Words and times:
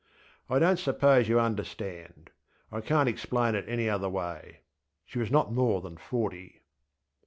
I 0.49 0.57
donŌĆÖt 0.57 0.79
suppose 0.79 1.29
you 1.29 1.39
understand. 1.39 2.31
I 2.71 2.81
canŌĆÖt 2.81 3.05
explain 3.05 3.53
it 3.53 3.65
any 3.69 3.87
other 3.87 4.09
way. 4.09 4.61
She 5.05 5.19
was 5.19 5.29
not 5.29 5.53
more 5.53 5.79
than 5.79 5.95
forty. 5.95 6.63